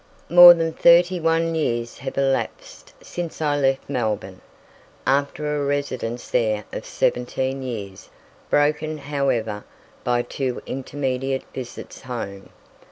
[0.31, 4.41] More than thirty one years have elapsed since I left Melbourne,
[5.05, 8.09] after a residence there of seventeen years,
[8.49, 9.63] broken, however,
[10.03, 12.49] by two intermediate visits "Home."